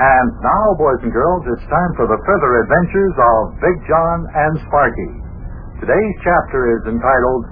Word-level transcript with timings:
And 0.00 0.32
now, 0.40 0.64
boys 0.80 0.96
and 1.04 1.12
girls, 1.12 1.44
it's 1.44 1.66
time 1.68 1.92
for 1.92 2.08
the 2.08 2.16
further 2.24 2.64
adventures 2.64 3.16
of 3.20 3.60
Big 3.60 3.76
John 3.84 4.24
and 4.32 4.56
Sparky. 4.64 5.12
Today's 5.76 6.16
chapter 6.24 6.72
is 6.72 6.88
entitled 6.88 7.44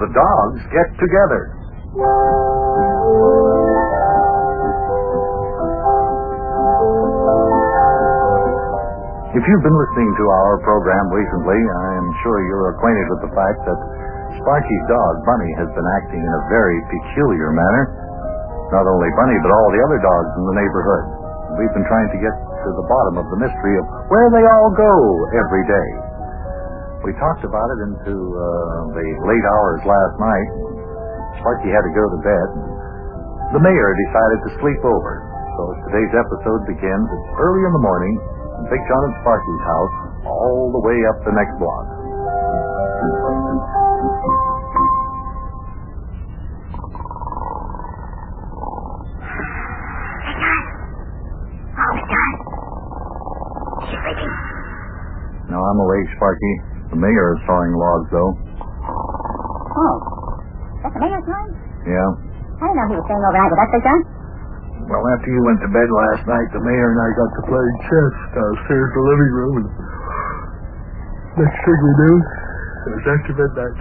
The 0.00 0.08
Dogs 0.08 0.60
Get 0.72 0.88
Together. 0.96 1.42
If 9.36 9.44
you've 9.44 9.64
been 9.68 9.76
listening 9.76 10.08
to 10.08 10.24
our 10.24 10.56
program 10.64 11.04
recently, 11.12 11.60
I 11.60 11.88
am 12.00 12.08
sure 12.24 12.48
you're 12.48 12.80
acquainted 12.80 13.06
with 13.12 13.28
the 13.28 13.32
fact 13.36 13.60
that 13.68 13.78
Sparky's 14.40 14.84
dog, 14.88 15.12
Bunny, 15.28 15.52
has 15.60 15.68
been 15.76 15.88
acting 16.00 16.24
in 16.24 16.32
a 16.32 16.42
very 16.48 16.80
peculiar 16.88 17.52
manner. 17.52 17.92
Not 18.72 18.88
only 18.88 19.12
Bunny, 19.20 19.36
but 19.44 19.52
all 19.52 19.68
the 19.68 19.84
other 19.84 20.00
dogs 20.00 20.32
in 20.32 20.44
the 20.48 20.56
neighborhood. 20.64 21.27
We've 21.58 21.74
been 21.74 21.88
trying 21.90 22.06
to 22.14 22.18
get 22.22 22.34
to 22.38 22.68
the 22.78 22.86
bottom 22.86 23.14
of 23.18 23.26
the 23.34 23.38
mystery 23.42 23.74
of 23.82 23.84
where 24.06 24.30
they 24.30 24.46
all 24.46 24.70
go 24.78 24.94
every 25.34 25.64
day. 25.66 25.88
We 27.02 27.10
talked 27.18 27.42
about 27.42 27.68
it 27.74 27.80
into 27.90 28.14
uh, 28.14 28.44
the 28.94 29.06
late 29.26 29.46
hours 29.46 29.80
last 29.82 30.14
night. 30.22 30.48
Sparky 31.42 31.70
had 31.74 31.82
to 31.82 31.92
go 31.94 32.04
to 32.14 32.18
bed. 32.22 32.48
The 33.58 33.62
mayor 33.62 33.90
decided 34.06 34.38
to 34.46 34.50
sleep 34.62 34.82
over. 34.86 35.12
So 35.58 35.62
today's 35.90 36.14
episode 36.14 36.62
begins 36.70 37.08
early 37.42 37.62
in 37.66 37.72
the 37.74 37.82
morning 37.82 38.14
in 38.62 38.64
Big 38.70 38.82
John 38.86 39.02
and 39.10 39.14
Sparky's 39.26 39.62
house, 39.66 39.94
all 40.30 40.70
the 40.70 40.82
way 40.86 40.98
up 41.10 41.18
the 41.26 41.34
next 41.34 41.58
block. 41.58 41.87
I'm 55.68 55.80
awake, 55.84 56.08
Sparky. 56.16 56.54
The 56.88 56.98
mayor 56.98 57.26
is 57.36 57.40
sawing 57.44 57.72
logs, 57.76 58.08
though. 58.08 58.32
Oh. 59.76 59.96
That's 60.80 60.94
the 60.96 61.02
mayor's 61.04 61.26
time? 61.28 61.50
Yeah. 61.84 62.08
I 62.58 62.72
didn't 62.72 62.78
know 62.80 62.88
he 62.88 62.96
was 62.96 63.06
staying 63.06 63.20
overnight 63.22 63.50
with 63.52 63.60
us, 63.60 63.70
Big 63.76 63.84
John. 63.84 64.00
Well, 64.88 65.04
after 65.12 65.28
you 65.28 65.40
went 65.44 65.60
to 65.60 65.68
bed 65.68 65.88
last 65.92 66.24
night, 66.24 66.48
the 66.56 66.64
mayor 66.64 66.88
and 66.96 67.00
I 67.04 67.08
got 67.12 67.30
to 67.36 67.42
play 67.44 67.66
chess 67.84 68.14
downstairs 68.32 68.88
in 68.88 68.96
the 68.96 69.06
living 69.12 69.32
room. 69.36 69.54
And 69.60 71.44
next 71.44 71.60
thing 71.60 71.78
we 71.84 71.92
knew, 72.00 72.16
it 72.16 72.92
was 72.96 73.06
after 73.12 73.32
midnight. 73.36 73.78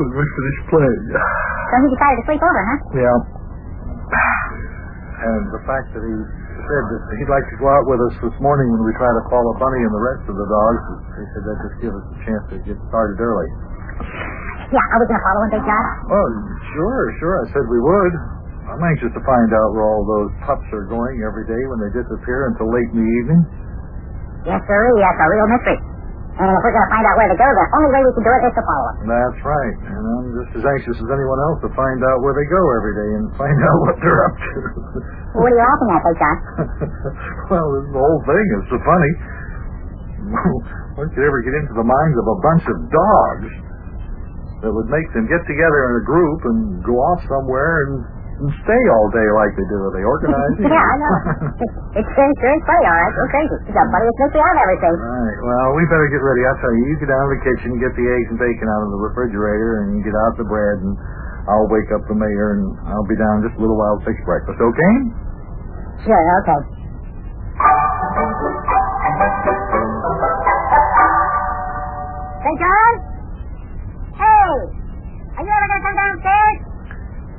We 0.00 0.04
went 0.16 0.30
for 0.32 0.42
this 0.48 0.60
play. 0.72 0.92
So 1.12 1.74
he 1.84 1.88
decided 1.92 2.16
to 2.16 2.24
sleep 2.24 2.40
over, 2.40 2.62
huh? 2.64 2.78
Yeah. 2.96 3.18
And 5.16 5.42
the 5.52 5.62
fact 5.68 5.92
that 5.92 6.02
he 6.04 6.16
said 6.66 6.84
that 6.90 7.00
he'd 7.18 7.30
like 7.32 7.46
to 7.48 7.56
go 7.62 7.66
out 7.70 7.84
with 7.86 8.00
us 8.10 8.14
this 8.26 8.36
morning 8.42 8.66
when 8.74 8.82
we 8.82 8.92
try 8.98 9.08
to 9.08 9.22
follow 9.30 9.54
Bunny 9.58 9.80
and 9.86 9.92
the 9.94 10.04
rest 10.04 10.24
of 10.26 10.34
the 10.36 10.48
dogs, 10.50 10.82
he 11.16 11.24
said 11.32 11.42
that'd 11.46 11.62
just 11.70 11.78
give 11.82 11.92
us 11.94 12.06
a 12.10 12.16
chance 12.26 12.44
to 12.52 12.56
get 12.66 12.76
started 12.90 13.16
early. 13.22 13.48
Yeah, 14.74 14.82
are 14.82 14.98
we 14.98 15.06
going 15.06 15.18
to 15.18 15.26
follow 15.30 15.40
him, 15.46 15.50
Big 15.54 15.64
John? 15.64 15.84
Oh, 16.10 16.28
sure, 16.74 17.02
sure. 17.22 17.34
I 17.38 17.44
said 17.54 17.64
we 17.70 17.78
would. 17.78 18.14
I'm 18.66 18.82
anxious 18.82 19.14
to 19.14 19.22
find 19.22 19.50
out 19.54 19.68
where 19.78 19.86
all 19.86 20.02
those 20.02 20.30
pups 20.42 20.66
are 20.74 20.90
going 20.90 21.22
every 21.22 21.46
day 21.46 21.62
when 21.70 21.78
they 21.86 21.90
disappear 21.94 22.50
until 22.50 22.66
late 22.74 22.90
in 22.90 22.98
the 22.98 23.10
evening. 23.22 23.40
Yes, 24.42 24.58
sir. 24.66 24.80
That's 24.98 25.20
a 25.22 25.26
real 25.30 25.46
mystery. 25.54 25.78
And 26.36 26.52
if 26.52 26.60
we're 26.60 26.76
going 26.76 26.84
to 26.84 26.92
find 26.92 27.04
out 27.08 27.16
where 27.16 27.28
they 27.32 27.38
go, 27.40 27.48
the 27.48 27.64
only 27.80 27.90
way 27.96 28.00
we 28.04 28.12
can 28.12 28.24
do 28.28 28.32
it 28.36 28.42
is 28.44 28.54
to 28.60 28.64
follow 28.68 28.84
them. 28.92 29.08
That's 29.08 29.40
right. 29.40 29.76
And 29.88 30.04
I'm 30.04 30.28
just 30.36 30.52
as 30.60 30.64
anxious 30.68 30.96
as 31.00 31.08
anyone 31.08 31.40
else 31.48 31.64
to 31.64 31.70
find 31.72 32.00
out 32.04 32.20
where 32.20 32.36
they 32.36 32.44
go 32.52 32.60
every 32.76 32.92
day 32.92 33.10
and 33.16 33.24
find 33.40 33.56
out 33.56 33.76
what 33.88 33.96
they're 34.04 34.22
up 34.28 34.36
to. 34.36 34.58
What 35.40 35.48
are 35.48 35.56
you 35.56 35.60
laughing 35.64 35.90
at, 35.96 36.00
Big 36.04 36.16
John? 36.20 36.36
well, 37.56 37.68
the 37.88 37.96
whole 37.96 38.20
thing 38.28 38.46
is 38.52 38.64
so 38.68 38.76
funny. 38.84 39.12
One 41.00 41.08
could 41.12 41.24
ever 41.24 41.40
get 41.40 41.56
into 41.56 41.72
the 41.76 41.88
minds 41.88 42.16
of 42.20 42.26
a 42.28 42.38
bunch 42.44 42.64
of 42.68 42.76
dogs 42.88 43.48
that 44.60 44.72
would 44.72 44.88
make 44.92 45.08
them 45.16 45.28
get 45.28 45.40
together 45.48 45.80
in 45.88 45.92
a 46.00 46.04
group 46.04 46.40
and 46.52 46.58
go 46.84 46.96
off 47.00 47.20
somewhere 47.28 47.72
and 47.84 47.92
stay 48.36 48.82
all 48.92 49.08
day 49.14 49.26
like 49.32 49.52
they 49.56 49.66
do. 49.72 49.78
Are 49.80 49.94
they 49.96 50.04
organized? 50.04 50.58
yeah, 50.68 50.76
I 50.76 50.94
know. 51.00 51.14
it's 51.96 52.10
sure, 52.12 52.30
sure 52.40 52.56
funny, 52.68 52.84
all 52.84 52.96
right. 53.00 53.12
It's 53.16 53.30
crazy. 53.32 53.56
It's 53.64 53.76
the 53.76 53.84
funniest 53.88 54.16
mystery 54.20 54.42
I've 54.44 54.60
ever 54.60 54.76
seen. 54.82 54.96
Right. 55.00 55.38
Well, 55.40 55.68
we 55.78 55.82
better 55.88 56.08
get 56.12 56.20
ready. 56.20 56.42
I'll 56.44 56.60
tell 56.60 56.74
you, 56.76 56.82
you 56.92 56.94
get 57.00 57.08
down 57.08 57.24
to 57.24 57.30
the 57.32 57.42
kitchen, 57.42 57.68
get 57.80 57.92
the 57.96 58.06
eggs 58.06 58.28
and 58.34 58.38
bacon 58.38 58.66
out 58.68 58.82
of 58.84 58.90
the 58.92 59.00
refrigerator, 59.00 59.70
and 59.88 60.04
get 60.04 60.12
out 60.26 60.36
the 60.36 60.48
bread, 60.48 60.76
and 60.84 60.92
I'll 61.48 61.68
wake 61.72 61.88
up 61.96 62.04
the 62.10 62.18
mayor, 62.18 62.60
and 62.60 62.64
I'll 62.92 63.08
be 63.08 63.16
down 63.16 63.40
just 63.46 63.56
a 63.56 63.60
little 63.64 63.78
while 63.80 63.96
to 63.98 64.04
fix 64.04 64.20
breakfast. 64.28 64.60
Okay? 64.60 64.94
Sure, 66.04 66.24
okay. 66.44 66.60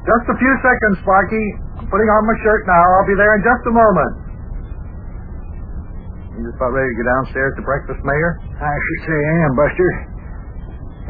Just 0.07 0.25
a 0.31 0.37
few 0.39 0.53
seconds, 0.63 0.95
Sparky. 1.03 1.45
I'm 1.83 1.87
putting 1.91 2.07
on 2.07 2.21
my 2.23 2.37
shirt 2.39 2.63
now. 2.63 2.79
I'll 2.79 3.09
be 3.11 3.19
there 3.19 3.33
in 3.35 3.43
just 3.43 3.63
a 3.67 3.73
moment. 3.75 4.13
You 6.39 6.47
just 6.47 6.55
about 6.55 6.71
ready 6.71 6.87
to 6.87 6.97
go 7.01 7.05
downstairs 7.11 7.51
to 7.59 7.63
breakfast, 7.67 7.99
Mayor? 8.07 8.39
I 8.55 8.71
should 8.71 9.01
say 9.03 9.17
I 9.19 9.35
am, 9.43 9.51
Buster. 9.59 9.91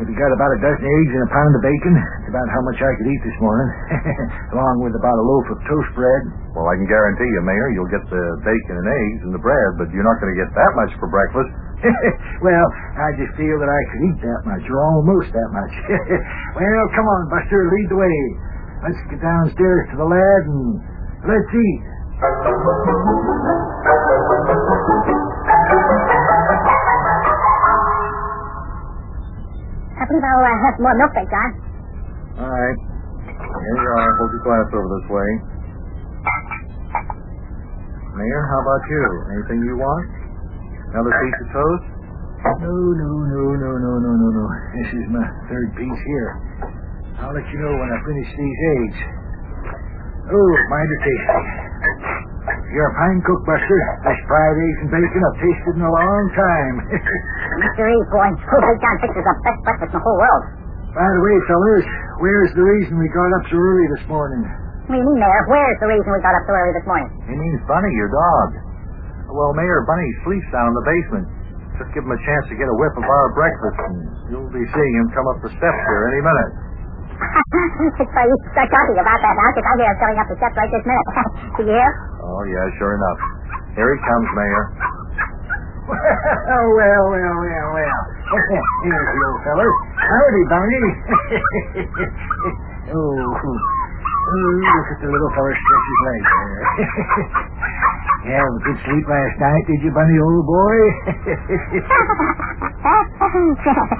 If 0.01 0.05
you 0.05 0.13
got 0.13 0.29
about 0.29 0.49
a 0.53 0.59
dozen 0.61 0.85
eggs 0.85 1.11
and 1.13 1.25
a 1.25 1.31
pound 1.33 1.51
of 1.57 1.61
bacon, 1.65 1.93
it's 1.97 2.29
about 2.29 2.45
how 2.53 2.61
much 2.69 2.77
I 2.77 2.91
could 3.01 3.09
eat 3.09 3.21
this 3.25 3.37
morning, 3.41 3.69
along 4.53 4.85
with 4.85 4.93
about 4.93 5.17
a 5.17 5.25
loaf 5.25 5.45
of 5.49 5.57
toast 5.65 5.89
bread. 5.97 6.21
Well, 6.53 6.69
I 6.69 6.77
can 6.77 6.85
guarantee 6.85 7.25
you, 7.25 7.41
Mayor, 7.41 7.73
you'll 7.73 7.89
get 7.89 8.05
the 8.05 8.23
bacon 8.45 8.77
and 8.77 8.87
eggs 8.87 9.21
and 9.25 9.33
the 9.33 9.41
bread, 9.41 9.69
but 9.81 9.89
you're 9.89 10.05
not 10.05 10.21
going 10.21 10.33
to 10.33 10.37
get 10.37 10.53
that 10.53 10.71
much 10.77 10.93
for 11.01 11.09
breakfast. 11.09 11.49
well, 12.45 12.67
I 12.97 13.09
just 13.17 13.33
feel 13.41 13.57
that 13.57 13.69
I 13.69 13.81
could 13.89 14.01
eat 14.09 14.19
that 14.21 14.41
much, 14.45 14.63
or 14.69 14.77
almost 14.85 15.33
that 15.33 15.49
much. 15.49 15.73
well, 16.61 16.85
come 16.93 17.05
on, 17.09 17.21
Buster, 17.33 17.57
lead 17.65 17.89
the 17.89 17.97
way. 17.97 18.17
Let's 18.83 19.01
get 19.09 19.19
downstairs 19.21 19.81
to 19.91 19.95
the 19.97 20.05
lad 20.07 20.41
and 20.47 20.79
let's 21.25 21.49
eat. 21.53 21.81
I 28.77 30.03
believe 30.05 30.21
I'll 30.25 30.45
uh, 30.45 30.57
have 30.69 30.75
more 30.77 30.95
milk, 30.97 31.11
Big 31.17 31.25
John. 31.29 31.49
All 32.38 32.51
right. 32.53 32.77
Here 33.27 33.77
you 33.81 33.91
are. 33.97 34.11
Hold 34.21 34.31
your 34.31 34.43
glass 34.45 34.67
over 34.77 34.89
this 34.94 35.07
way. 35.09 35.29
Mayor, 38.17 38.44
how 38.49 38.59
about 38.61 38.83
you? 38.89 39.03
Anything 39.38 39.59
you 39.65 39.75
want? 39.77 40.05
Another 40.94 41.13
piece 41.21 41.38
of 41.41 41.47
toast? 41.53 41.85
No, 42.61 42.73
no, 42.73 43.09
no, 43.25 43.41
no, 43.57 43.71
no, 43.77 43.91
no, 43.97 44.11
no, 44.13 44.27
no. 44.38 44.45
This 44.77 44.89
is 45.01 45.05
my 45.09 45.25
third 45.49 45.69
piece 45.77 46.01
here. 46.05 46.31
I'll 47.17 47.33
let 47.33 47.45
you 47.50 47.57
know 47.59 47.73
when 47.73 47.89
I 47.89 47.97
finish 48.05 48.29
these 48.38 48.57
eggs. 48.78 48.97
Oh, 50.28 50.51
mighty 50.69 50.97
tasty. 51.01 51.41
You're 52.72 52.88
a 52.91 52.95
fine 53.00 53.19
cook, 53.25 53.41
Buster. 53.47 53.79
This 54.05 54.19
fried 54.28 54.55
eggs 54.59 54.79
and 54.85 54.89
bacon 54.91 55.22
I've 55.23 55.39
tasted 55.39 55.73
in 55.79 55.83
a 55.83 55.91
long 55.91 56.23
time. 56.35 56.75
Mr. 57.63 57.83
E, 57.89 57.97
boy. 58.11 58.29
Oh, 58.31 58.61
Big 58.61 58.77
John 58.83 58.95
fixes 59.01 59.23
the 59.23 59.35
best 59.44 59.59
breakfast 59.66 59.91
in 59.95 59.97
the 59.97 60.03
whole 60.03 60.19
world. 60.19 60.44
By 60.94 61.07
the 61.09 61.22
way, 61.23 61.35
fellas, 61.47 61.88
where's 62.22 62.51
the 62.57 62.63
reason 62.66 62.97
we 63.00 63.07
got 63.11 63.29
up 63.39 63.44
so 63.50 63.57
early 63.57 63.88
this 63.97 64.06
morning? 64.09 64.44
What 64.88 64.95
do 64.95 65.00
you 65.00 65.06
mean, 65.07 65.19
Mayor? 65.19 65.44
Where's 65.51 65.79
the 65.83 65.89
reason 65.89 66.07
we 66.11 66.19
got 66.23 66.33
up 66.35 66.44
so 66.47 66.53
early 66.56 66.73
this 66.75 66.88
morning? 66.88 67.09
He 67.27 67.35
means 67.35 67.59
Bunny, 67.67 67.91
your 67.97 68.11
dog. 68.11 68.47
Well, 69.31 69.51
Mayor, 69.57 69.83
Bunny 69.83 70.09
sleeps 70.23 70.47
down 70.56 70.72
in 70.72 70.75
the 70.79 70.85
basement. 70.88 71.25
Just 71.77 71.91
give 71.94 72.03
him 72.07 72.13
a 72.16 72.22
chance 72.23 72.45
to 72.50 72.56
get 72.57 72.66
a 72.66 72.75
whiff 72.81 72.95
of 72.97 73.06
our 73.06 73.27
breakfast, 73.38 73.77
and 73.91 73.97
you'll 74.31 74.50
be 74.56 74.63
seeing 74.66 74.94
him 74.97 75.07
come 75.13 75.27
up 75.29 75.38
the 75.44 75.51
steps 75.53 75.81
here 75.91 76.03
any 76.16 76.23
minute. 76.23 76.51
It's 77.17 78.11
funny 78.13 78.29
you 78.29 78.38
start 78.53 78.69
talking 78.69 78.97
about 79.01 79.19
that 79.22 79.33
now, 79.33 79.50
because 79.53 79.66
I 79.66 79.73
hear 79.78 79.89
him 79.89 79.97
coming 79.97 80.19
up 80.22 80.28
the 80.29 80.38
steps 80.38 80.55
right 80.57 80.69
this 80.69 80.85
minute. 80.85 81.07
Do 81.57 81.61
you 81.66 81.73
hear? 81.73 81.89
Oh, 82.22 82.41
yeah, 82.45 82.66
sure 82.78 82.94
enough. 82.94 83.19
Here 83.74 83.89
he 83.89 84.00
comes, 84.06 84.27
Mayor. 84.38 84.63
oh, 85.88 86.68
well, 86.75 87.03
well, 87.15 87.36
well, 87.41 87.68
well. 87.74 88.01
Here's 88.83 89.07
the 89.07 89.24
old 89.24 89.39
feller. 89.47 89.69
Howdy, 89.95 90.44
Bunny. 90.51 90.83
oh, 92.91 93.15
oh, 93.15 93.57
look 94.27 94.88
at 94.91 95.00
the 95.00 95.07
little 95.07 95.31
feller 95.31 95.56
stretch 95.56 95.88
his 95.88 96.00
legs 96.03 96.27
there. 96.27 96.59
you 98.27 98.31
have 98.36 98.51
a 98.51 98.62
good 98.68 98.80
sleep 98.83 99.06
last 99.07 99.36
night, 99.39 99.63
did 99.71 99.80
you, 99.88 99.91
Bunny, 99.95 100.18
old 100.19 100.45
boy? 100.45 100.77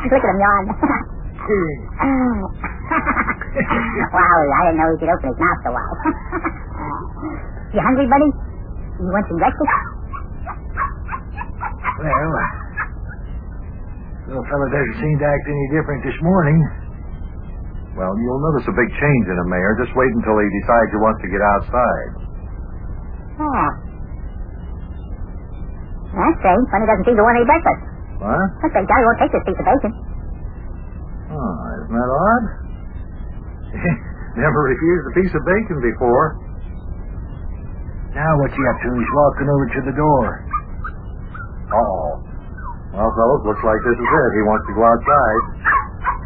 Look 0.08 0.24
at 0.24 0.32
him 0.32 0.40
yawn. 0.40 0.64
Wow, 2.98 4.40
I 4.54 4.62
didn't 4.70 4.78
know 4.82 4.88
he 4.94 4.98
could 5.02 5.12
open 5.12 5.28
his 5.34 5.40
mouth 5.40 5.60
so 5.66 5.70
wide. 5.74 6.00
you 7.76 7.82
hungry, 7.82 8.08
buddy? 8.10 8.30
You 9.02 9.12
want 9.14 9.26
some 9.30 9.40
breakfast? 9.42 9.74
well, 11.98 12.30
uh, 12.38 12.50
little 14.30 14.46
fella 14.50 14.68
doesn't 14.70 14.98
seem 15.02 15.16
to 15.22 15.26
act 15.26 15.46
any 15.50 15.66
different 15.74 16.02
this 16.06 16.18
morning. 16.22 16.58
Well, 17.98 18.14
you'll 18.22 18.44
notice 18.54 18.70
a 18.70 18.76
big 18.78 18.90
change 18.94 19.26
in 19.26 19.36
him, 19.42 19.50
Mayor. 19.50 19.74
Just 19.82 19.94
wait 19.98 20.14
until 20.14 20.38
he 20.38 20.46
decides 20.62 20.90
he 20.94 21.00
wants 21.02 21.18
to 21.26 21.30
get 21.34 21.42
outside. 21.42 22.10
Oh, 23.42 23.70
That's 26.14 26.38
strange. 26.42 26.66
Bunny 26.70 26.86
doesn't 26.86 27.06
seem 27.10 27.18
to 27.18 27.26
want 27.26 27.42
any 27.42 27.46
breakfast. 27.50 27.82
What? 28.22 28.50
Looks 28.62 28.76
like 28.78 28.86
Johnny 28.86 29.02
won't 29.06 29.18
take 29.22 29.34
this 29.34 29.46
piece 29.50 29.58
of 29.62 29.66
bacon. 29.66 29.94
Oh, 31.34 31.58
isn't 31.86 31.94
that 31.98 32.10
odd? 32.10 32.46
Never 34.42 34.60
refused 34.70 35.06
a 35.10 35.14
piece 35.18 35.34
of 35.34 35.42
bacon 35.44 35.78
before. 35.82 36.40
Now 38.14 38.32
what's 38.42 38.54
he 38.54 38.64
up 38.70 38.78
to? 38.82 38.90
He's 38.98 39.14
walking 39.14 39.48
over 39.50 39.66
to 39.68 39.82
the 39.92 39.96
door. 39.98 40.26
Oh. 41.74 42.24
Well, 42.98 43.12
fellas, 43.14 43.42
looks 43.46 43.62
like 43.62 43.78
this 43.86 43.98
is 44.00 44.10
it. 44.10 44.30
He 44.34 44.44
wants 44.48 44.66
to 44.66 44.74
go 44.74 44.84
outside. 44.88 45.42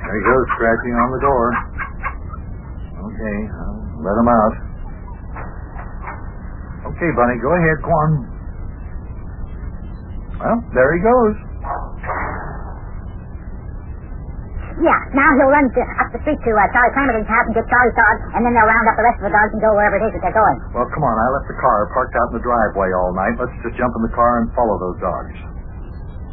There 0.05 0.15
he 0.15 0.23
goes, 0.23 0.45
scratching 0.55 0.95
on 0.95 1.09
the 1.11 1.21
door. 1.23 1.45
Okay, 3.01 3.37
I'll 3.51 3.81
let 4.05 4.15
him 4.15 4.29
out. 4.29 4.55
Okay, 6.95 7.09
Bunny, 7.17 7.37
go 7.43 7.51
ahead. 7.51 7.77
On. 7.81 8.09
Well, 10.39 10.57
there 10.73 10.91
he 10.95 11.01
goes. 11.03 11.50
Yeah, 14.81 14.97
now 15.13 15.29
he'll 15.37 15.53
run 15.53 15.69
to, 15.69 15.81
up 16.01 16.09
the 16.09 16.19
street 16.25 16.41
to 16.41 16.51
uh, 16.57 16.65
Charlie 16.73 16.93
Clamerton's 16.97 17.29
house 17.29 17.45
and 17.45 17.53
get 17.53 17.69
Charlie's 17.69 17.93
dog, 17.93 18.15
and 18.33 18.41
then 18.41 18.51
they'll 18.57 18.65
round 18.65 18.87
up 18.89 18.97
the 18.97 19.05
rest 19.05 19.17
of 19.21 19.29
the 19.29 19.33
dogs 19.37 19.51
and 19.53 19.61
go 19.61 19.69
wherever 19.77 19.95
it 20.01 20.03
is 20.09 20.11
that 20.17 20.21
they're 20.25 20.33
going. 20.41 20.57
Well, 20.73 20.89
come 20.89 21.05
on. 21.05 21.15
I 21.21 21.27
left 21.37 21.47
the 21.53 21.59
car 21.61 21.85
parked 21.93 22.17
out 22.17 22.33
in 22.33 22.41
the 22.41 22.45
driveway 22.45 22.89
all 22.97 23.13
night. 23.13 23.37
Let's 23.37 23.53
just 23.61 23.77
jump 23.77 23.93
in 23.93 24.01
the 24.09 24.13
car 24.17 24.41
and 24.41 24.49
follow 24.57 24.81
those 24.81 24.97
dogs. 24.97 25.37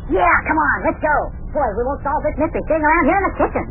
Yeah, 0.09 0.35
come 0.49 0.57
on, 0.57 0.77
let's 0.89 1.01
go. 1.05 1.17
Boy, 1.53 1.69
we 1.77 1.85
won't 1.85 2.01
solve 2.01 2.25
this 2.25 2.33
mystery 2.41 2.65
sitting 2.65 2.81
around 2.81 3.05
here 3.05 3.19
in 3.21 3.25
the 3.29 3.35
kitchen. 3.37 3.67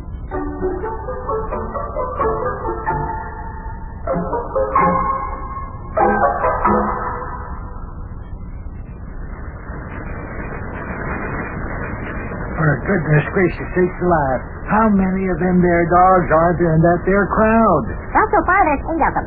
For 12.58 12.70
goodness 12.90 13.24
gracious 13.30 13.68
sakes 13.70 13.98
alive, 14.02 14.40
how 14.66 14.86
many 14.90 15.30
of 15.30 15.38
them 15.38 15.62
there 15.62 15.84
dogs 15.94 16.28
are 16.34 16.52
there 16.58 16.74
in 16.74 16.82
that 16.82 17.00
there 17.06 17.26
crowd? 17.30 17.84
Well, 18.10 18.26
so 18.34 18.40
far 18.50 18.58
there's 18.66 18.82
eight 18.82 18.98
of 19.06 19.14
them. 19.14 19.26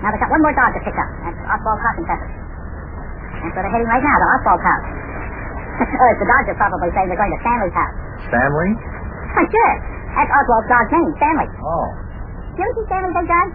Now 0.00 0.08
they've 0.08 0.22
got 0.22 0.32
one 0.32 0.40
more 0.40 0.56
dog 0.56 0.72
to 0.72 0.80
pick 0.80 0.96
up. 0.96 1.10
That's 1.28 1.36
Oswald 1.44 1.76
Cottonpepper. 1.84 2.28
That's 3.36 3.52
where 3.52 3.62
they're 3.68 3.74
heading 3.76 3.90
right 3.92 4.00
now, 4.00 4.16
to 4.16 4.26
Oswald's 4.40 4.64
house. 4.64 4.86
Oh, 5.78 5.86
or 5.86 6.10
as 6.10 6.18
the 6.18 6.26
dogs 6.26 6.46
are 6.50 6.58
probably 6.58 6.90
saying, 6.90 7.06
they're 7.06 7.20
going 7.22 7.30
to 7.30 7.38
Stanley's 7.38 7.76
house. 7.76 7.94
Stanley? 8.26 8.70
Why, 9.30 9.44
sure. 9.46 9.74
That's 10.10 10.26
Oswald's 10.26 10.66
dog's 10.66 10.90
name, 10.90 11.10
Stanley. 11.22 11.46
Oh. 11.62 11.86
You 12.58 12.66
ever 12.66 12.74
see 12.74 12.86
Stanley, 12.90 13.12
Big 13.14 13.26
John? 13.30 13.48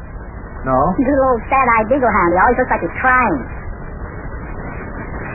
No? 0.64 0.78
He's 0.96 1.04
a 1.04 1.12
little 1.12 1.36
old 1.36 1.44
sad-eyed 1.52 1.88
beagle 1.92 2.08
hound. 2.08 2.32
He 2.32 2.40
always 2.40 2.58
looks 2.64 2.72
like 2.72 2.80
he's 2.80 2.96
crying. 3.04 3.38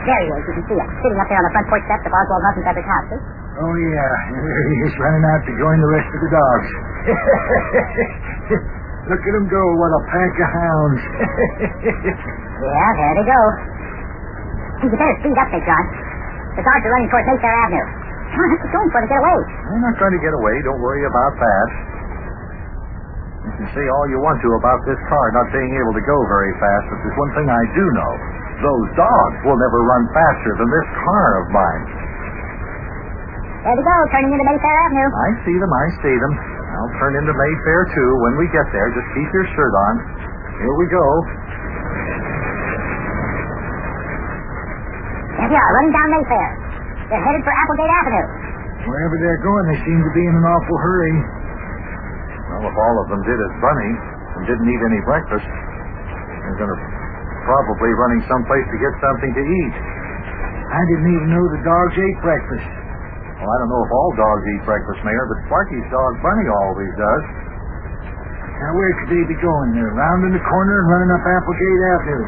There 0.08 0.20
he 0.24 0.28
is. 0.32 0.42
You 0.48 0.54
can 0.56 0.64
see 0.64 0.76
him 0.80 0.88
sitting 1.04 1.20
up 1.20 1.28
there 1.28 1.36
on 1.36 1.44
the 1.44 1.52
front 1.52 1.66
porch 1.68 1.84
steps 1.84 2.04
of 2.08 2.12
Oswald 2.16 2.40
Cottonpepper's 2.48 2.88
house. 2.88 3.08
See? 3.12 3.20
Oh, 3.58 3.74
yeah. 3.74 4.12
He's 4.86 4.94
running 5.02 5.24
out 5.34 5.42
to 5.42 5.52
join 5.58 5.76
the 5.82 5.90
rest 5.98 6.10
of 6.14 6.20
the 6.22 6.30
dogs. 6.30 6.68
Look 9.10 9.22
at 9.24 9.34
him 9.34 9.46
go. 9.48 9.62
What 9.80 9.90
a 9.98 10.02
pack 10.12 10.32
of 10.36 10.48
hounds. 10.52 11.02
Yeah, 12.58 12.90
there 12.98 13.14
they 13.14 13.26
go. 13.30 13.42
You 14.82 14.90
better 14.90 15.14
speed 15.22 15.38
up, 15.38 15.46
Big 15.54 15.62
John. 15.62 15.84
The 16.58 16.62
dogs 16.66 16.82
are 16.82 16.90
running 16.90 17.06
towards 17.06 17.26
Mayfair 17.30 17.54
Avenue. 17.54 17.86
Come 18.34 18.42
on, 18.42 18.46
let's 18.50 18.62
get 18.66 18.70
going 18.74 18.88
before 18.90 19.02
they 19.06 19.10
get 19.14 19.22
away. 19.22 19.38
I'm 19.70 19.78
not 19.78 19.94
trying 19.94 20.14
to 20.18 20.22
get 20.26 20.34
away. 20.34 20.54
Don't 20.66 20.82
worry 20.82 21.06
about 21.06 21.34
that. 21.38 21.68
You 23.46 23.52
can 23.62 23.68
say 23.78 23.84
all 23.94 24.06
you 24.10 24.18
want 24.18 24.42
to 24.42 24.50
about 24.58 24.82
this 24.90 24.98
car 25.06 25.24
not 25.38 25.46
being 25.54 25.70
able 25.70 25.94
to 25.94 26.02
go 26.02 26.18
very 26.26 26.50
fast, 26.58 26.84
but 26.90 26.98
there's 26.98 27.14
one 27.22 27.30
thing 27.38 27.46
I 27.46 27.62
do 27.78 27.84
know. 27.94 28.12
Those 28.58 28.86
dogs 28.98 29.36
will 29.46 29.58
never 29.62 29.78
run 29.86 30.02
faster 30.10 30.52
than 30.58 30.66
this 30.74 30.88
car 30.98 31.26
of 31.38 31.44
mine. 31.54 31.84
There 33.58 33.74
they 33.74 33.84
go, 33.84 33.96
turning 34.14 34.30
into 34.32 34.46
Mayfair 34.46 34.76
Avenue. 34.86 35.08
I 35.10 35.28
see 35.44 35.56
them. 35.58 35.72
I 35.72 35.86
see 36.00 36.16
them. 36.22 36.32
I'll 36.78 36.94
turn 37.02 37.12
into 37.18 37.34
Mayfair, 37.34 37.80
too, 37.90 38.10
when 38.22 38.34
we 38.38 38.46
get 38.54 38.66
there. 38.70 38.86
Just 38.94 39.08
keep 39.18 39.28
your 39.34 39.46
shirt 39.52 39.74
on. 39.90 39.94
Here 40.62 40.74
we 40.78 40.86
go. 40.90 41.06
There 45.38 45.48
they 45.50 45.58
are, 45.58 45.72
running 45.78 45.94
down 45.94 46.08
Mayfair. 46.18 46.48
They're 47.10 47.24
headed 47.24 47.42
for 47.46 47.54
Applegate 47.54 47.92
Avenue. 48.02 48.26
Wherever 48.88 49.16
they're 49.20 49.42
going, 49.42 49.64
they 49.74 49.78
seem 49.86 50.00
to 50.02 50.12
be 50.14 50.22
in 50.22 50.34
an 50.38 50.46
awful 50.46 50.76
hurry. 50.82 51.14
Well, 52.54 52.62
if 52.68 52.76
all 52.78 52.96
of 53.02 53.06
them 53.10 53.22
did 53.26 53.38
as 53.38 53.52
Bunny 53.62 53.92
and 54.38 54.42
didn't 54.46 54.68
eat 54.70 54.82
any 54.86 55.00
breakfast, 55.06 55.46
they're 55.46 56.58
going 56.62 56.72
to 56.72 56.80
probably 57.42 57.90
running 58.06 58.22
someplace 58.30 58.66
to 58.70 58.78
get 58.80 58.92
something 59.02 59.32
to 59.34 59.42
eat. 59.42 59.74
I 60.68 60.82
didn't 60.94 61.10
even 61.10 61.28
know 61.32 61.44
the 61.54 61.62
dogs 61.64 61.94
ate 61.96 62.18
breakfast. 62.22 62.68
Well, 63.38 63.46
I 63.46 63.56
don't 63.62 63.70
know 63.70 63.82
if 63.86 63.92
all 63.94 64.10
dogs 64.18 64.42
eat 64.50 64.62
breakfast, 64.66 64.98
Mayor, 65.06 65.24
but 65.30 65.38
Sparky's 65.46 65.86
dog 65.94 66.12
Bunny 66.26 66.46
always 66.50 66.90
does. 66.98 67.24
Now, 68.58 68.70
where 68.74 68.92
could 68.98 69.10
they 69.14 69.24
be 69.30 69.38
going? 69.38 69.68
They're 69.78 69.94
rounding 69.94 70.34
the 70.34 70.42
corner 70.42 70.74
and 70.82 70.86
running 70.90 71.10
up 71.14 71.22
Applegate 71.22 71.82
Avenue. 71.94 72.24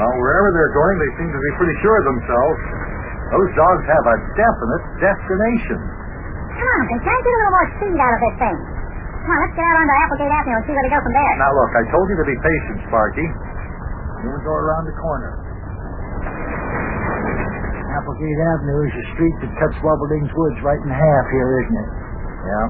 Well, 0.00 0.14
wherever 0.16 0.48
they're 0.56 0.72
going, 0.72 0.96
they 0.96 1.12
seem 1.20 1.28
to 1.28 1.40
be 1.40 1.50
pretty 1.60 1.76
sure 1.84 1.96
of 2.00 2.04
themselves. 2.08 2.58
Those 3.36 3.50
dogs 3.60 3.84
have 3.84 4.04
a 4.08 4.16
definite 4.40 4.84
destination. 5.04 5.78
Come 6.56 6.68
on, 6.72 6.82
Big 6.88 7.00
John, 7.04 7.20
get 7.20 7.28
a 7.28 7.36
little 7.36 7.52
more 7.52 7.68
speed 7.76 7.98
out 8.00 8.12
of 8.16 8.20
this 8.24 8.36
thing. 8.40 8.56
Come 8.56 9.30
on, 9.36 9.38
let's 9.44 9.52
get 9.52 9.66
out 9.68 9.76
onto 9.76 9.94
Applegate 10.00 10.32
Avenue 10.32 10.56
and 10.56 10.64
see 10.64 10.72
where 10.72 10.84
they 10.88 10.92
go 10.96 11.00
from 11.04 11.12
there. 11.12 11.34
Now, 11.36 11.52
look, 11.52 11.72
I 11.76 11.82
told 11.92 12.06
you 12.08 12.16
to 12.16 12.26
be 12.32 12.36
patient, 12.40 12.76
Sparky. 12.88 13.26
Here 14.24 14.32
we 14.32 14.40
go 14.40 14.54
around 14.56 14.88
the 14.88 14.96
corner. 14.96 15.32
Applegate 17.96 18.40
Avenue 18.52 18.80
is 18.84 18.92
a 18.92 19.04
street 19.16 19.36
that 19.40 19.52
cuts 19.56 19.76
Wobbleding's 19.80 20.32
Woods 20.36 20.58
right 20.60 20.80
in 20.84 20.90
half 20.92 21.26
here, 21.32 21.50
isn't 21.64 21.78
it? 21.80 21.90
Yeah. 22.44 22.66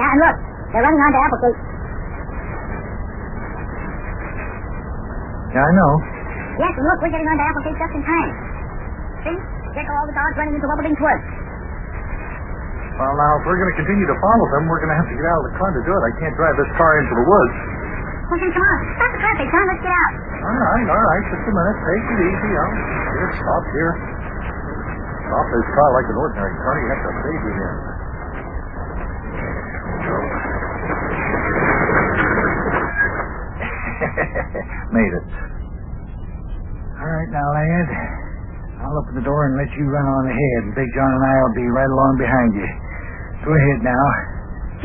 Yeah, 0.00 0.08
and 0.08 0.20
look, 0.24 0.36
they're 0.72 0.84
running 0.84 1.02
onto 1.04 1.20
Applegate. 1.20 1.58
Yeah, 5.52 5.64
I 5.64 5.72
know. 5.76 5.92
Yes, 6.60 6.72
and 6.76 6.84
look, 6.88 6.98
we're 7.04 7.12
getting 7.12 7.28
onto 7.28 7.44
Applegate 7.44 7.76
just 7.78 7.94
in 7.96 8.02
time. 8.04 8.30
See? 9.24 9.38
There 9.76 9.84
go 9.84 9.92
all 9.94 10.08
the 10.08 10.16
dogs 10.16 10.34
running 10.40 10.56
into 10.56 10.68
Wobbleding's 10.68 10.98
Woods. 11.00 11.26
Well, 12.98 13.14
now, 13.14 13.30
if 13.38 13.42
we're 13.46 13.60
going 13.62 13.72
to 13.72 13.78
continue 13.78 14.06
to 14.10 14.18
follow 14.18 14.46
them, 14.58 14.66
we're 14.66 14.82
going 14.82 14.90
to 14.90 14.98
have 14.98 15.06
to 15.06 15.14
get 15.14 15.22
out 15.22 15.38
of 15.38 15.46
the 15.52 15.54
car 15.54 15.70
to 15.70 15.82
do 15.86 15.92
it. 15.94 16.02
I 16.02 16.12
can't 16.18 16.34
drive 16.34 16.56
this 16.58 16.72
car 16.74 16.92
into 16.98 17.14
the 17.14 17.26
woods. 17.30 17.56
Well, 18.28 18.36
then 18.38 18.52
come 18.52 18.60
on. 18.60 18.78
Stop 18.92 19.10
the 19.12 19.20
traffic, 19.24 19.48
John. 19.48 19.64
Let's 19.72 19.82
get 19.82 19.94
out. 19.96 20.12
All 20.44 20.58
right, 20.60 20.86
all 20.92 21.04
right. 21.08 21.24
Just 21.32 21.44
a 21.48 21.52
minute. 21.52 21.78
Take 21.80 22.04
it 22.12 22.20
easy. 22.28 22.50
I'll 22.60 22.74
here, 23.16 23.30
stop 23.40 23.64
here. 23.72 23.92
Stop 25.28 25.46
this 25.48 25.68
car 25.72 25.88
like 25.96 26.08
an 26.12 26.16
ordinary 26.20 26.54
car. 26.60 26.74
You 26.76 26.86
have 26.92 27.02
to 27.08 27.12
save 27.24 27.42
it 27.48 27.56
in. 27.56 27.74
Made 34.94 35.12
it. 35.14 35.26
All 36.98 37.10
right, 37.10 37.30
now, 37.30 37.46
lad. 37.54 37.86
I'll 38.78 38.94
open 39.02 39.14
the 39.18 39.26
door 39.26 39.46
and 39.50 39.58
let 39.58 39.70
you 39.74 39.84
run 39.90 40.06
on 40.06 40.24
ahead. 40.30 40.60
and 40.70 40.74
Big 40.74 40.86
John 40.94 41.10
and 41.10 41.24
I 41.24 41.34
will 41.42 41.54
be 41.58 41.66
right 41.66 41.90
along 41.90 42.14
behind 42.18 42.50
you. 42.54 42.68
Go 43.42 43.50
ahead 43.54 43.78
now. 43.82 44.06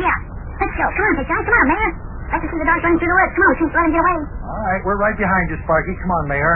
Yeah, 0.01 0.17
let's 0.61 0.73
go. 0.77 0.85
Come 0.89 1.05
on, 1.05 1.13
Big 1.21 1.27
John. 1.29 1.41
Come 1.45 1.53
on, 1.53 1.67
man. 1.69 1.89
Like 2.33 2.41
can 2.41 2.49
see 2.49 2.59
the 2.59 2.65
dogs 2.65 2.81
running 2.81 2.97
through 2.97 3.13
the 3.13 3.17
woods. 3.21 3.33
Come 3.37 3.45
on, 3.45 3.53
we 3.53 3.57
can't 3.61 3.69
let 3.69 3.83
them 3.85 3.93
get 3.93 4.01
away. 4.01 4.17
All 4.41 4.63
right, 4.73 4.81
we're 4.81 4.97
right 4.97 5.17
behind 5.21 5.45
you, 5.53 5.57
Sparky. 5.61 5.93
Come 6.01 6.11
on, 6.17 6.23
Mayor. 6.25 6.55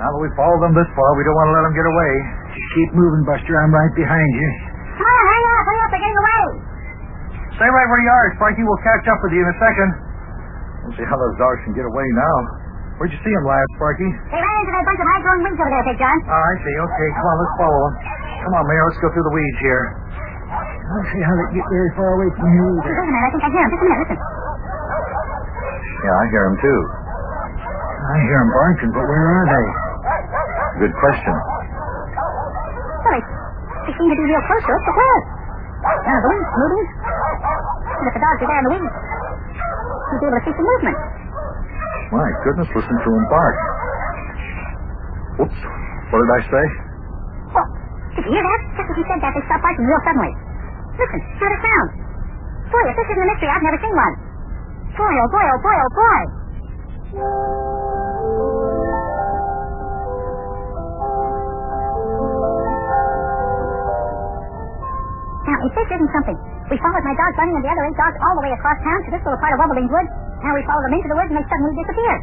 Now 0.00 0.08
that 0.12 0.20
we've 0.20 0.36
followed 0.36 0.60
them 0.64 0.72
this 0.72 0.88
far, 0.96 1.08
we 1.16 1.24
don't 1.24 1.36
want 1.36 1.48
to 1.52 1.54
let 1.56 1.64
them 1.68 1.76
get 1.76 1.84
away. 1.88 2.12
Just 2.56 2.68
keep 2.76 2.90
moving, 2.96 3.22
Buster. 3.28 3.52
I'm 3.60 3.72
right 3.76 3.92
behind 3.92 4.30
you. 4.32 4.48
Come 4.96 5.04
on, 5.04 5.20
hurry 5.28 5.44
up. 5.52 5.64
Hurry 5.68 5.80
up. 5.84 5.88
They're 5.92 6.04
getting 6.04 6.20
away. 6.20 6.40
Stay 7.60 7.68
right 7.68 7.88
where 7.92 8.02
you 8.04 8.12
are, 8.12 8.26
Sparky. 8.40 8.62
We'll 8.64 8.80
catch 8.84 9.04
up 9.08 9.20
with 9.20 9.32
you 9.36 9.40
in 9.44 9.48
a 9.52 9.58
second. 9.60 9.90
We'll 10.84 10.96
see 10.96 11.06
how 11.08 11.16
those 11.20 11.36
dogs 11.40 11.60
can 11.68 11.72
get 11.76 11.84
away 11.88 12.04
now. 12.16 12.36
Where'd 12.96 13.12
you 13.12 13.20
see 13.20 13.32
them 13.36 13.44
last, 13.44 13.68
Sparky? 13.76 14.08
They 14.08 14.40
ran 14.40 14.56
into 14.64 14.72
that 14.72 14.84
bunch 14.88 15.00
of 15.00 15.08
high-grown 15.12 15.40
weeds 15.44 15.60
over 15.60 15.68
there, 15.72 15.84
Big 15.92 15.98
John. 16.00 16.16
Oh, 16.24 16.32
I 16.32 16.54
see. 16.64 16.74
Okay, 16.80 17.08
come 17.20 17.26
on, 17.28 17.36
let's 17.40 17.56
follow 17.60 17.80
them. 17.84 17.94
Come 18.48 18.52
on, 18.56 18.64
Mayor, 18.64 18.84
let's 18.88 19.00
go 19.04 19.08
through 19.12 19.26
the 19.28 19.36
weeds 19.36 19.58
here. 19.60 19.82
I 20.48 20.88
don't 20.88 21.08
see 21.12 21.20
how 21.20 21.34
they 21.36 21.60
get 21.60 21.66
very 21.68 21.90
far 21.92 22.08
away 22.16 22.28
from 22.40 22.48
you 22.48 22.64
Wait 22.80 22.88
a 22.88 23.04
minute. 23.04 23.20
I 23.20 23.28
think 23.34 23.42
I 23.44 23.48
hear 23.52 23.64
him. 23.64 23.70
Just 23.72 23.82
a 23.82 23.88
minute. 23.88 24.00
Listen. 24.16 24.45
Yeah, 26.06 26.14
I 26.14 26.24
hear 26.30 26.44
them 26.46 26.58
too. 26.62 26.80
I 28.06 28.14
hear 28.22 28.38
them 28.38 28.50
barking, 28.54 28.90
but 28.94 29.02
where 29.10 29.26
are 29.26 29.46
they? 29.50 29.66
Good 30.86 30.94
question. 31.02 31.34
Well, 31.34 33.10
they, 33.10 33.22
they 33.90 33.92
seem 33.98 34.06
to 34.06 34.14
be 34.14 34.26
real 34.30 34.44
close 34.46 34.62
to 34.62 34.70
us, 34.70 34.82
but 34.86 34.94
where? 34.94 35.20
Now, 36.06 36.18
the 36.22 36.28
wind's 36.30 36.50
moving. 36.54 36.86
And 37.90 38.04
if 38.06 38.14
the 38.14 38.22
dogs 38.22 38.38
are 38.38 38.48
there 38.50 38.60
in 38.62 38.66
the 38.70 38.72
weeds, 38.78 38.96
You'll 40.06 40.22
be 40.22 40.26
able 40.30 40.38
to 40.38 40.44
see 40.46 40.54
some 40.54 40.68
movement. 40.70 40.98
My 42.14 42.28
goodness, 42.46 42.70
listen 42.70 42.96
to 43.02 43.10
them 43.10 43.24
bark. 43.26 43.56
Whoops. 45.42 45.60
What 46.14 46.18
did 46.22 46.30
I 46.30 46.40
say? 46.46 46.64
Well, 47.50 47.66
did 48.14 48.22
you 48.22 48.32
hear 48.38 48.44
that? 48.46 48.60
Just 48.78 48.88
as 48.94 48.96
he 48.96 49.04
said 49.10 49.18
that, 49.26 49.34
they 49.34 49.42
stopped 49.50 49.66
barking 49.66 49.82
real 49.82 49.98
suddenly. 50.06 50.30
Listen, 51.02 51.20
not 51.42 51.50
a 51.50 51.58
sound. 51.58 51.88
Boy, 52.70 52.82
if 52.86 52.94
this 52.94 53.08
isn't 53.10 53.26
a 53.26 53.28
mystery, 53.34 53.50
I've 53.50 53.66
never 53.66 53.80
seen 53.82 53.94
one 53.98 54.14
now 65.46 65.58
if 65.62 65.72
this 65.76 65.88
isn't 65.94 66.12
something, 66.12 66.38
we 66.72 66.76
followed 66.82 67.04
my 67.06 67.14
dog 67.14 67.32
Bunny 67.38 67.54
and 67.54 67.62
the 67.62 67.70
other 67.70 67.84
eight 67.86 67.98
dogs 68.00 68.18
all 68.24 68.34
the 68.40 68.44
way 68.44 68.52
across 68.56 68.78
town 68.82 68.98
to 69.06 69.10
this 69.14 69.22
little 69.22 69.38
part 69.38 69.54
of 69.54 69.60
Wobbling 69.62 69.88
Wood. 69.88 70.08
Now 70.42 70.52
we 70.52 70.64
followed 70.66 70.84
them 70.90 70.96
into 70.98 71.08
the 71.12 71.16
woods 71.16 71.30
and 71.30 71.38
they 71.38 71.46
suddenly 71.46 71.74
disappeared. 71.78 72.22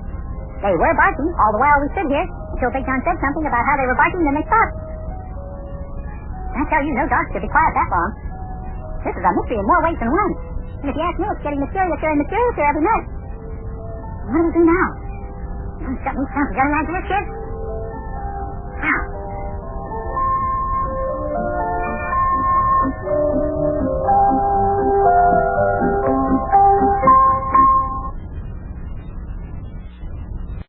They 0.66 0.76
were 0.76 0.96
barking 0.96 1.30
all 1.40 1.52
the 1.56 1.62
while 1.62 1.80
we 1.80 1.88
stood 1.96 2.10
here 2.12 2.28
until 2.28 2.70
Big 2.76 2.86
John 2.86 3.00
said 3.04 3.18
something 3.20 3.46
about 3.48 3.64
how 3.64 3.76
they 3.80 3.88
were 3.88 4.00
barking, 4.00 4.22
then 4.28 4.36
they 4.38 4.46
stopped. 4.46 4.76
I 6.54 6.62
tell 6.70 6.84
you, 6.86 6.94
no 6.94 7.06
dogs 7.10 7.30
could 7.34 7.42
be 7.42 7.50
quiet 7.50 7.74
that 7.74 7.90
long. 7.90 8.12
This 9.04 9.16
is 9.18 9.24
a 9.26 9.32
mystery 9.34 9.58
in 9.58 9.66
more 9.66 9.82
ways 9.84 9.98
than 9.98 10.12
one. 10.12 10.53
If 10.84 10.92
you 10.96 11.02
ask 11.04 11.16
me, 11.16 11.26
it's 11.32 11.44
getting 11.44 11.64
mysteriouser 11.64 12.10
and 12.12 12.20
mysteriouser 12.28 12.66
every 12.68 12.84
night. 12.84 13.06
What 14.28 14.36
do 14.36 14.44
we 14.44 14.52
do 14.52 14.64
now? 14.68 14.88
You 15.80 15.96
got 16.04 16.16
me 16.16 16.24
some 16.28 16.74
ideas, 16.76 17.06
kid? 17.08 17.26
How? 18.84 19.00